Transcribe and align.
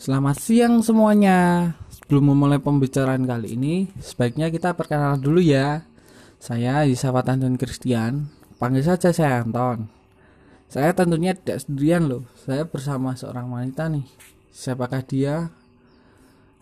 Selamat 0.00 0.40
siang 0.40 0.80
semuanya. 0.80 1.76
Sebelum 1.92 2.32
memulai 2.32 2.56
pembicaraan 2.56 3.28
kali 3.28 3.52
ini, 3.52 3.92
sebaiknya 4.00 4.48
kita 4.48 4.72
perkenalan 4.72 5.20
dulu 5.20 5.44
ya. 5.44 5.84
Saya 6.40 6.88
Yusafat 6.88 7.28
Anton 7.28 7.60
Christian, 7.60 8.32
panggil 8.56 8.80
saja 8.80 9.12
saya 9.12 9.44
Anton. 9.44 9.92
Saya 10.72 10.96
tentunya 10.96 11.36
tidak 11.36 11.68
sendirian 11.68 12.08
loh, 12.08 12.24
saya 12.32 12.64
bersama 12.64 13.12
seorang 13.12 13.52
wanita 13.52 13.92
nih. 13.92 14.08
Siapakah 14.48 15.04
dia? 15.04 15.52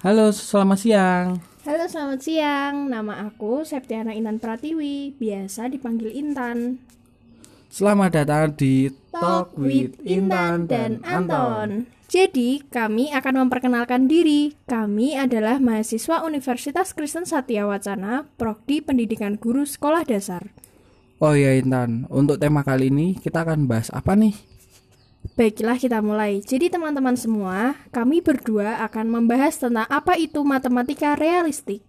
Halo, 0.03 0.35
selamat 0.35 0.79
siang. 0.83 1.27
Halo 1.63 1.87
selamat 1.87 2.19
siang, 2.19 2.91
nama 2.91 3.23
aku 3.23 3.63
Septiana 3.63 4.19
Intan 4.19 4.43
Pratiwi, 4.43 5.15
biasa 5.15 5.71
dipanggil 5.71 6.11
Intan 6.11 6.83
Selamat 7.71 8.19
datang 8.19 8.51
di 8.59 8.91
Talk 9.15 9.55
with 9.55 9.95
Intan 10.03 10.67
dan 10.67 10.99
Anton. 11.07 11.98
Jadi, 12.09 12.65
kami 12.73 13.13
akan 13.13 13.45
memperkenalkan 13.45 14.09
diri. 14.09 14.57
Kami 14.65 15.13
adalah 15.13 15.61
mahasiswa 15.61 16.25
Universitas 16.25 16.97
Kristen 16.97 17.29
Satya 17.29 17.69
Wacana, 17.69 18.25
Prodi 18.41 18.81
Pendidikan 18.81 19.37
Guru 19.37 19.69
Sekolah 19.69 20.09
Dasar. 20.09 20.49
Oh 21.21 21.37
ya 21.37 21.53
Intan, 21.53 22.09
untuk 22.09 22.41
tema 22.41 22.65
kali 22.65 22.89
ini 22.89 23.21
kita 23.21 23.45
akan 23.45 23.69
bahas 23.69 23.93
apa 23.93 24.17
nih? 24.17 24.33
Baiklah 25.37 25.77
kita 25.77 26.01
mulai. 26.01 26.41
Jadi 26.41 26.73
teman-teman 26.73 27.13
semua, 27.13 27.77
kami 27.93 28.25
berdua 28.25 28.81
akan 28.89 29.13
membahas 29.13 29.61
tentang 29.61 29.85
apa 29.93 30.17
itu 30.17 30.41
matematika 30.41 31.13
realistik. 31.13 31.85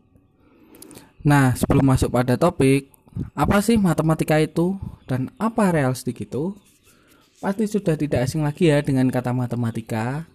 Nah, 1.23 1.55
sebelum 1.55 1.87
masuk 1.87 2.11
pada 2.11 2.35
topik, 2.35 2.91
apa 3.37 3.63
sih 3.63 3.79
matematika 3.79 4.35
itu 4.35 4.75
dan 5.07 5.31
apa 5.39 5.71
realistik 5.71 6.19
itu? 6.19 6.59
Pasti 7.39 7.71
sudah 7.71 7.95
tidak 7.95 8.27
asing 8.27 8.43
lagi 8.43 8.67
ya 8.67 8.83
dengan 8.83 9.07
kata 9.07 9.31
matematika. 9.31 10.27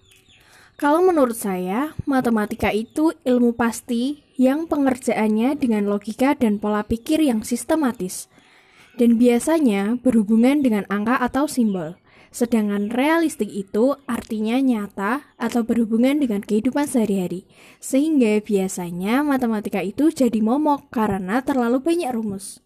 Kalau 0.80 1.04
menurut 1.04 1.36
saya, 1.36 1.92
matematika 2.08 2.72
itu 2.72 3.12
ilmu 3.28 3.52
pasti 3.52 4.24
yang 4.40 4.64
pengerjaannya 4.64 5.54
dengan 5.60 5.84
logika 5.86 6.32
dan 6.32 6.56
pola 6.56 6.80
pikir 6.82 7.20
yang 7.20 7.44
sistematis. 7.44 8.26
Dan 8.96 9.20
biasanya 9.20 10.00
berhubungan 10.00 10.64
dengan 10.64 10.88
angka 10.88 11.20
atau 11.20 11.44
simbol. 11.44 12.00
Sedangkan 12.32 12.90
realistik 12.90 13.52
itu 13.52 13.94
artinya 14.10 14.58
nyata 14.58 15.28
atau 15.38 15.62
berhubungan 15.62 16.18
dengan 16.18 16.42
kehidupan 16.42 16.88
sehari-hari. 16.88 17.46
Sehingga 17.78 18.40
biasanya 18.40 19.22
matematika 19.22 19.84
itu 19.84 20.08
jadi 20.08 20.40
momok 20.40 20.88
karena 20.88 21.44
terlalu 21.44 21.78
banyak 21.84 22.10
rumus. 22.10 22.64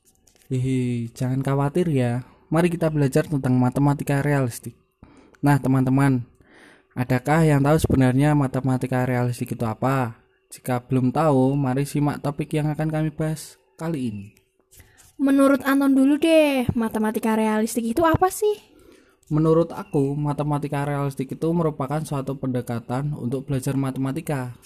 Hihi, 0.48 1.12
jangan 1.12 1.44
khawatir 1.44 1.90
ya. 1.92 2.37
Mari 2.48 2.72
kita 2.72 2.88
belajar 2.88 3.28
tentang 3.28 3.52
matematika 3.60 4.24
realistik. 4.24 4.72
Nah, 5.44 5.60
teman-teman, 5.60 6.24
adakah 6.96 7.44
yang 7.44 7.60
tahu 7.60 7.76
sebenarnya 7.76 8.32
matematika 8.32 9.04
realistik 9.04 9.52
itu 9.52 9.68
apa? 9.68 10.16
Jika 10.48 10.80
belum 10.80 11.12
tahu, 11.12 11.52
mari 11.52 11.84
simak 11.84 12.24
topik 12.24 12.56
yang 12.56 12.72
akan 12.72 12.88
kami 12.88 13.12
bahas 13.12 13.60
kali 13.76 14.08
ini. 14.08 14.26
Menurut 15.20 15.60
Anton 15.68 15.92
dulu 15.92 16.16
deh, 16.16 16.64
matematika 16.72 17.36
realistik 17.36 17.84
itu 17.84 18.00
apa 18.08 18.32
sih? 18.32 18.56
Menurut 19.28 19.68
aku, 19.76 20.16
matematika 20.16 20.88
realistik 20.88 21.28
itu 21.28 21.48
merupakan 21.52 22.00
suatu 22.00 22.32
pendekatan 22.40 23.12
untuk 23.12 23.44
belajar 23.44 23.76
matematika. 23.76 24.56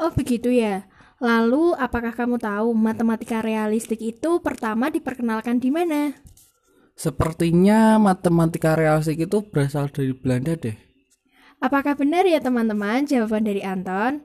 Oh 0.00 0.08
begitu 0.08 0.48
ya. 0.48 0.88
Lalu, 1.20 1.76
apakah 1.76 2.16
kamu 2.16 2.40
tahu 2.40 2.72
matematika 2.72 3.44
realistik 3.44 4.00
itu 4.00 4.40
pertama 4.40 4.88
diperkenalkan 4.88 5.60
di 5.60 5.68
mana? 5.68 6.16
Sepertinya 6.96 8.00
matematika 8.00 8.72
realistik 8.72 9.28
itu 9.28 9.44
berasal 9.44 9.92
dari 9.92 10.16
Belanda 10.16 10.56
deh. 10.56 10.72
Apakah 11.60 11.92
benar 11.92 12.24
ya 12.24 12.40
teman-teman 12.40 13.04
jawaban 13.04 13.44
dari 13.44 13.60
Anton? 13.60 14.24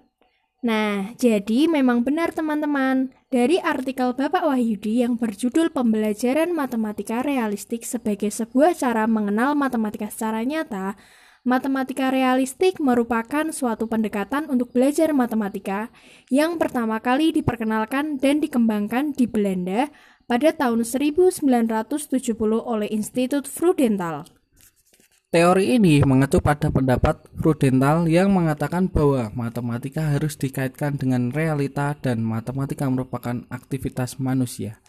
Nah, 0.64 1.12
jadi 1.20 1.68
memang 1.68 2.08
benar 2.08 2.32
teman-teman. 2.32 3.12
Dari 3.28 3.60
artikel 3.60 4.16
Bapak 4.16 4.44
Wahyudi 4.44 5.04
yang 5.04 5.20
berjudul 5.20 5.72
Pembelajaran 5.72 6.52
Matematika 6.52 7.20
Realistik 7.24 7.84
sebagai 7.88 8.32
sebuah 8.32 8.76
cara 8.76 9.08
mengenal 9.08 9.56
matematika 9.56 10.12
secara 10.12 10.44
nyata, 10.44 11.00
matematika 11.42 12.14
realistik 12.14 12.78
merupakan 12.78 13.50
suatu 13.50 13.90
pendekatan 13.90 14.46
untuk 14.54 14.70
belajar 14.70 15.10
matematika 15.10 15.90
yang 16.30 16.62
pertama 16.62 17.02
kali 17.02 17.34
diperkenalkan 17.34 18.22
dan 18.22 18.38
dikembangkan 18.38 19.18
di 19.18 19.26
Belanda 19.26 19.90
pada 20.32 20.56
tahun 20.56 20.88
1970 20.88 21.92
oleh 22.64 22.88
Institut 22.88 23.52
Frudental. 23.52 24.24
Teori 25.28 25.76
ini 25.76 26.00
mengacu 26.08 26.40
pada 26.40 26.72
pendapat 26.72 27.28
Frudental 27.36 28.08
yang 28.08 28.32
mengatakan 28.32 28.88
bahwa 28.88 29.28
matematika 29.36 30.08
harus 30.08 30.40
dikaitkan 30.40 30.96
dengan 30.96 31.36
realita 31.36 32.00
dan 32.00 32.24
matematika 32.24 32.88
merupakan 32.88 33.44
aktivitas 33.52 34.24
manusia. 34.24 34.80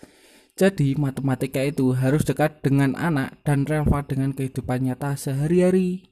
Jadi, 0.55 0.95
matematika 0.95 1.59
itu 1.59 1.91
harus 1.91 2.23
dekat 2.23 2.63
dengan 2.63 2.95
anak 2.95 3.43
dan 3.43 3.67
relevan 3.67 4.07
dengan 4.07 4.31
kehidupan 4.39 4.87
nyata 4.87 5.19
sehari-hari. 5.19 6.07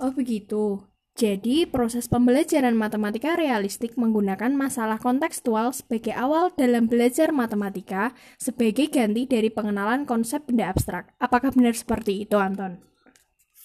Oh 0.00 0.08
begitu. 0.08 0.89
Jadi, 1.20 1.68
proses 1.68 2.08
pembelajaran 2.08 2.72
matematika 2.72 3.36
realistik 3.36 3.92
menggunakan 4.00 4.56
masalah 4.56 4.96
kontekstual 4.96 5.68
sebagai 5.76 6.16
awal 6.16 6.48
dalam 6.56 6.88
belajar 6.88 7.28
matematika 7.28 8.16
sebagai 8.40 8.88
ganti 8.88 9.28
dari 9.28 9.52
pengenalan 9.52 10.08
konsep 10.08 10.48
benda 10.48 10.72
abstrak. 10.72 11.12
Apakah 11.20 11.52
benar 11.52 11.76
seperti 11.76 12.24
itu, 12.24 12.40
Anton? 12.40 12.80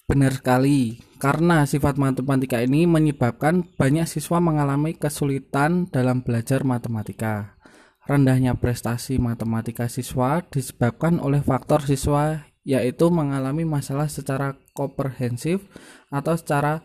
Benar 0.04 0.36
sekali, 0.36 1.00
karena 1.16 1.64
sifat 1.64 1.96
matematika 1.96 2.60
ini 2.60 2.84
menyebabkan 2.84 3.64
banyak 3.80 4.04
siswa 4.04 4.44
mengalami 4.44 4.92
kesulitan 4.92 5.88
dalam 5.88 6.28
belajar 6.28 6.68
matematika. 6.68 7.56
Rendahnya 8.04 8.60
prestasi 8.60 9.16
matematika 9.16 9.88
siswa 9.88 10.44
disebabkan 10.44 11.24
oleh 11.24 11.40
faktor 11.40 11.88
siswa 11.88 12.52
yaitu 12.68 13.08
mengalami 13.08 13.64
masalah 13.64 14.12
secara 14.12 14.60
komprehensif 14.76 15.64
atau 16.12 16.36
secara 16.36 16.84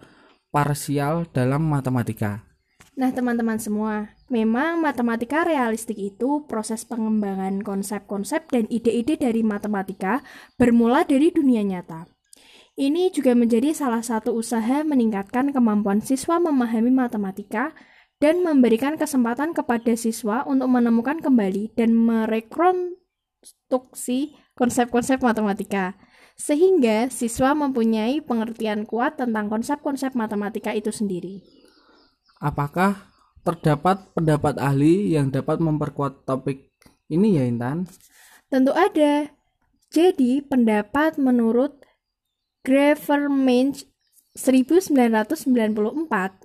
parsial 0.50 1.30
dalam 1.30 1.62
matematika. 1.66 2.46
Nah, 2.98 3.14
teman-teman 3.14 3.56
semua, 3.56 4.12
memang 4.28 4.82
matematika 4.82 5.46
realistik 5.46 5.96
itu 5.96 6.44
proses 6.44 6.84
pengembangan 6.84 7.64
konsep-konsep 7.64 8.44
dan 8.52 8.68
ide-ide 8.68 9.16
dari 9.16 9.40
matematika 9.40 10.20
bermula 10.60 11.08
dari 11.08 11.32
dunia 11.32 11.64
nyata. 11.64 12.04
Ini 12.76 13.08
juga 13.14 13.32
menjadi 13.32 13.72
salah 13.72 14.04
satu 14.04 14.36
usaha 14.36 14.84
meningkatkan 14.84 15.48
kemampuan 15.54 16.04
siswa 16.04 16.36
memahami 16.40 16.90
matematika 16.92 17.72
dan 18.20 18.44
memberikan 18.44 19.00
kesempatan 19.00 19.56
kepada 19.56 19.96
siswa 19.96 20.44
untuk 20.44 20.68
menemukan 20.68 21.24
kembali 21.24 21.72
dan 21.72 21.96
merekonstruksi 21.96 24.36
konsep-konsep 24.52 25.24
matematika. 25.24 25.96
Sehingga 26.40 27.12
siswa 27.12 27.52
mempunyai 27.52 28.24
pengertian 28.24 28.88
kuat 28.88 29.20
tentang 29.20 29.52
konsep-konsep 29.52 30.16
matematika 30.16 30.72
itu 30.72 30.88
sendiri. 30.88 31.44
Apakah 32.40 33.12
terdapat 33.44 34.08
pendapat 34.16 34.56
ahli 34.56 35.12
yang 35.12 35.28
dapat 35.28 35.60
memperkuat 35.60 36.24
topik 36.24 36.72
ini 37.12 37.36
ya 37.36 37.44
Intan? 37.44 37.84
Tentu 38.48 38.72
ada. 38.72 39.28
Jadi, 39.92 40.40
pendapat 40.40 41.20
menurut 41.20 41.84
Gravermanch 42.64 43.84
1994, 44.32 45.44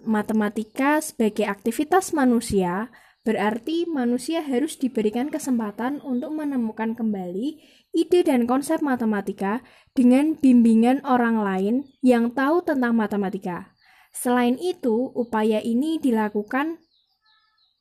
matematika 0.03 0.99
sebagai 0.99 1.47
aktivitas 1.47 2.11
manusia 2.11 2.91
berarti 3.25 3.89
manusia 3.89 4.45
harus 4.45 4.77
diberikan 4.77 5.33
kesempatan 5.33 5.97
untuk 6.05 6.31
menemukan 6.37 6.93
kembali 6.93 7.57
ide 7.91 8.21
dan 8.21 8.45
konsep 8.45 8.85
matematika 8.85 9.65
dengan 9.97 10.37
bimbingan 10.37 11.01
orang 11.03 11.41
lain 11.41 11.75
yang 12.05 12.31
tahu 12.31 12.61
tentang 12.61 12.93
matematika. 12.93 13.73
Selain 14.13 14.55
itu, 14.61 15.11
upaya 15.17 15.59
ini 15.59 15.97
dilakukan 15.99 16.79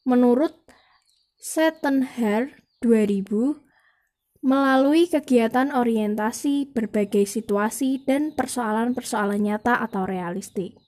menurut 0.02 0.56
Settenher 1.38 2.56
2000 2.80 3.60
melalui 4.44 5.08
kegiatan 5.08 5.72
orientasi 5.72 6.72
berbagai 6.72 7.24
situasi 7.24 8.04
dan 8.04 8.32
persoalan-persoalan 8.36 9.40
nyata 9.40 9.80
atau 9.80 10.04
realistik. 10.04 10.83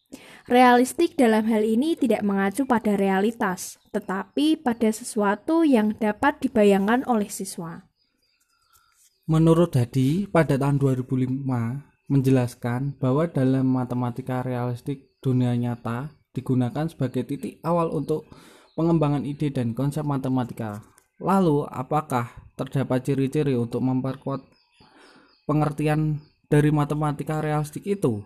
Realistik 0.46 1.18
dalam 1.18 1.50
hal 1.50 1.66
ini 1.66 1.98
tidak 1.98 2.22
mengacu 2.22 2.70
pada 2.70 2.94
realitas, 2.94 3.82
tetapi 3.90 4.54
pada 4.62 4.86
sesuatu 4.94 5.66
yang 5.66 5.98
dapat 5.98 6.38
dibayangkan 6.38 7.02
oleh 7.10 7.26
siswa. 7.26 7.82
Menurut 9.26 9.74
Hadi, 9.74 10.30
pada 10.30 10.54
tahun 10.54 10.78
2005 10.78 11.42
menjelaskan 12.06 12.94
bahwa 13.02 13.26
dalam 13.26 13.66
matematika 13.66 14.46
realistik 14.46 15.18
dunia 15.18 15.50
nyata 15.58 16.14
digunakan 16.30 16.86
sebagai 16.86 17.26
titik 17.26 17.58
awal 17.66 17.90
untuk 17.90 18.30
pengembangan 18.78 19.26
ide 19.26 19.50
dan 19.50 19.74
konsep 19.74 20.06
matematika. 20.06 20.78
Lalu, 21.18 21.66
apakah 21.66 22.30
terdapat 22.54 23.02
ciri-ciri 23.02 23.58
untuk 23.58 23.82
memperkuat 23.82 24.46
pengertian 25.50 26.22
dari 26.46 26.70
matematika 26.70 27.42
realistik 27.42 27.82
itu? 27.82 28.22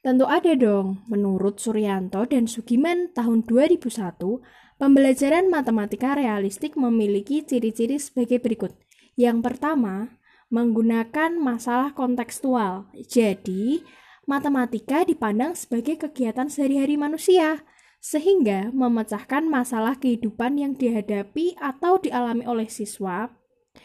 Tentu 0.00 0.24
ada 0.24 0.56
dong. 0.56 1.04
Menurut 1.12 1.60
Suryanto 1.60 2.24
dan 2.24 2.48
Sugiman 2.48 3.12
tahun 3.12 3.44
2001, 3.44 4.40
pembelajaran 4.80 5.52
matematika 5.52 6.16
realistik 6.16 6.72
memiliki 6.80 7.44
ciri-ciri 7.44 8.00
sebagai 8.00 8.40
berikut. 8.40 8.72
Yang 9.20 9.44
pertama, 9.44 10.16
menggunakan 10.48 11.36
masalah 11.36 11.92
kontekstual. 11.92 12.88
Jadi, 12.96 13.84
matematika 14.24 15.04
dipandang 15.04 15.52
sebagai 15.52 16.00
kegiatan 16.00 16.48
sehari-hari 16.48 16.96
manusia, 16.96 17.60
sehingga 18.00 18.72
memecahkan 18.72 19.44
masalah 19.44 20.00
kehidupan 20.00 20.56
yang 20.56 20.72
dihadapi 20.72 21.60
atau 21.60 22.00
dialami 22.00 22.48
oleh 22.48 22.72
siswa 22.72 23.28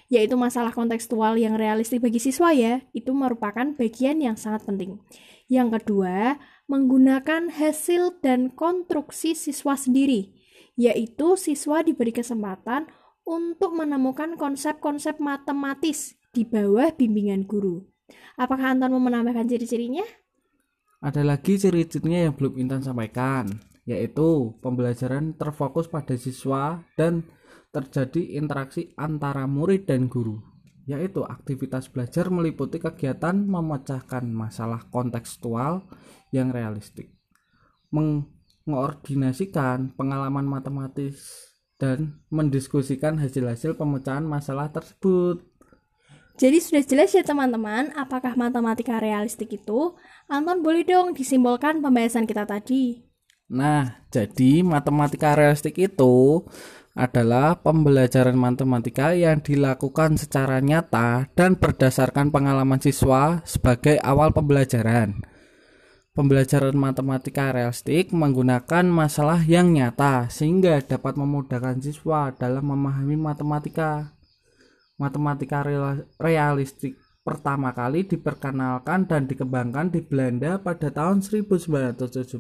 yaitu 0.09 0.37
masalah 0.37 0.73
kontekstual 0.73 1.37
yang 1.37 1.57
realistik 1.57 2.01
bagi 2.01 2.21
siswa 2.21 2.53
ya, 2.53 2.81
itu 2.93 3.13
merupakan 3.13 3.73
bagian 3.73 4.21
yang 4.21 4.37
sangat 4.37 4.65
penting. 4.65 5.01
Yang 5.45 5.81
kedua, 5.81 6.41
menggunakan 6.65 7.53
hasil 7.53 8.17
dan 8.25 8.49
konstruksi 8.49 9.37
siswa 9.37 9.77
sendiri, 9.77 10.33
yaitu 10.73 11.37
siswa 11.37 11.85
diberi 11.85 12.09
kesempatan 12.09 12.89
untuk 13.25 13.77
menemukan 13.77 14.37
konsep-konsep 14.37 15.21
matematis 15.21 16.17
di 16.33 16.45
bawah 16.45 16.89
bimbingan 16.93 17.45
guru. 17.45 17.85
Apakah 18.37 18.77
Anton 18.77 18.97
mau 18.97 19.01
menambahkan 19.01 19.49
ciri-cirinya? 19.49 20.05
Ada 21.01 21.21
lagi 21.21 21.57
ciri-cirinya 21.61 22.29
yang 22.29 22.33
belum 22.33 22.57
Intan 22.57 22.81
sampaikan, 22.81 23.49
yaitu 23.85 24.57
pembelajaran 24.61 25.37
terfokus 25.37 25.85
pada 25.85 26.17
siswa 26.17 26.81
dan 26.97 27.25
terjadi 27.69 28.39
interaksi 28.41 28.93
antara 28.97 29.45
murid 29.45 29.85
dan 29.85 30.09
guru, 30.09 30.41
yaitu 30.85 31.25
aktivitas 31.25 31.89
belajar 31.89 32.29
meliputi 32.29 32.77
kegiatan 32.77 33.33
memecahkan 33.33 34.21
masalah 34.29 34.85
kontekstual 34.93 35.89
yang 36.29 36.53
realistik, 36.53 37.09
mengordinasikan 37.89 39.97
pengalaman 39.97 40.45
matematis, 40.45 41.49
dan 41.75 42.23
mendiskusikan 42.31 43.19
hasil-hasil 43.19 43.75
pemecahan 43.75 44.23
masalah 44.23 44.71
tersebut. 44.71 45.43
Jadi 46.35 46.59
sudah 46.59 46.83
jelas 46.83 47.15
ya 47.15 47.23
teman-teman, 47.23 47.95
apakah 47.95 48.35
matematika 48.35 48.99
realistik 48.99 49.55
itu? 49.55 49.95
Anton 50.27 50.59
boleh 50.59 50.83
dong 50.83 51.15
disimbolkan 51.15 51.79
pembahasan 51.79 52.27
kita 52.27 52.43
tadi. 52.43 53.07
Nah, 53.47 54.03
jadi 54.11 54.65
matematika 54.65 55.37
realistik 55.37 55.79
itu 55.79 56.43
adalah 56.95 57.59
pembelajaran 57.59 58.39
matematika 58.39 59.11
yang 59.11 59.43
dilakukan 59.43 60.15
secara 60.15 60.63
nyata 60.63 61.27
dan 61.35 61.59
berdasarkan 61.59 62.31
pengalaman 62.31 62.79
siswa 62.79 63.43
sebagai 63.43 63.99
awal 63.99 64.31
pembelajaran. 64.31 65.19
Pembelajaran 66.15 66.79
matematika 66.79 67.51
realistik 67.51 68.15
menggunakan 68.15 68.87
masalah 68.87 69.43
yang 69.43 69.75
nyata 69.75 70.31
sehingga 70.31 70.79
dapat 70.79 71.19
memudahkan 71.19 71.83
siswa 71.83 72.31
dalam 72.31 72.71
memahami 72.71 73.19
matematika. 73.19 74.15
Matematika 74.95 75.67
realistik 76.15 76.95
pertama 77.27 77.75
kali 77.75 78.07
diperkenalkan 78.07 79.11
dan 79.11 79.27
dikembangkan 79.27 79.91
di 79.91 79.99
Belanda 79.99 80.55
pada 80.63 80.87
tahun 80.87 81.19
1970 81.19 82.39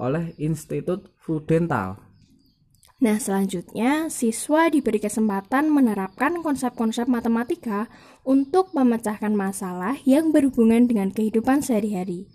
oleh 0.00 0.32
Institut 0.40 1.12
Fudental. 1.20 2.09
Nah, 3.00 3.16
selanjutnya 3.16 4.12
siswa 4.12 4.68
diberi 4.68 5.00
kesempatan 5.00 5.72
menerapkan 5.72 6.44
konsep-konsep 6.44 7.08
matematika 7.08 7.88
untuk 8.28 8.76
memecahkan 8.76 9.32
masalah 9.32 9.96
yang 10.04 10.36
berhubungan 10.36 10.84
dengan 10.84 11.08
kehidupan 11.08 11.64
sehari-hari. 11.64 12.28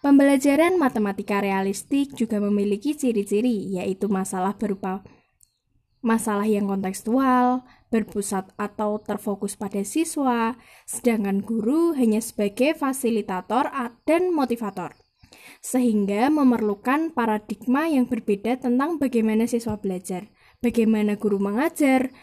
Pembelajaran 0.00 0.80
matematika 0.80 1.44
realistik 1.44 2.16
juga 2.16 2.40
memiliki 2.40 2.96
ciri-ciri, 2.96 3.76
yaitu 3.76 4.08
masalah 4.08 4.56
berupa 4.56 5.04
masalah 6.00 6.48
yang 6.48 6.64
kontekstual, 6.64 7.68
berpusat 7.92 8.56
atau 8.56 8.96
terfokus 9.04 9.52
pada 9.52 9.84
siswa, 9.84 10.56
sedangkan 10.88 11.44
guru 11.44 11.92
hanya 11.92 12.24
sebagai 12.24 12.72
fasilitator 12.72 13.68
dan 14.08 14.32
motivator 14.32 14.96
sehingga 15.60 16.28
memerlukan 16.28 17.12
paradigma 17.12 17.90
yang 17.90 18.06
berbeda 18.06 18.60
tentang 18.60 18.96
bagaimana 19.00 19.44
siswa 19.50 19.76
belajar, 19.80 20.30
bagaimana 20.62 21.18
guru 21.18 21.38
mengajar, 21.38 22.14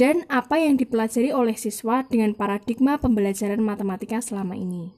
dan 0.00 0.24
apa 0.32 0.58
yang 0.58 0.80
dipelajari 0.80 1.30
oleh 1.30 1.54
siswa 1.54 2.02
dengan 2.08 2.32
paradigma 2.32 2.96
pembelajaran 2.96 3.60
matematika 3.60 4.18
selama 4.24 4.56
ini. 4.56 4.96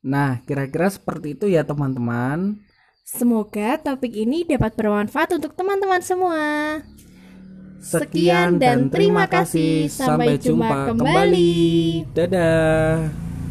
Nah, 0.00 0.40
kira-kira 0.48 0.88
seperti 0.88 1.36
itu 1.36 1.46
ya 1.48 1.64
teman-teman. 1.64 2.60
Semoga 3.04 3.76
topik 3.80 4.14
ini 4.14 4.46
dapat 4.46 4.78
bermanfaat 4.78 5.34
untuk 5.34 5.52
teman-teman 5.58 6.00
semua. 6.00 6.78
Sekian 7.80 8.60
dan 8.60 8.92
terima 8.92 9.24
kasih. 9.24 9.88
Sampai 9.88 10.36
jumpa 10.36 10.92
kembali. 10.92 12.04
Dadah. 12.12 13.29